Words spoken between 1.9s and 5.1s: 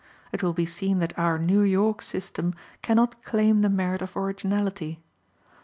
system can not claim the merit of originality.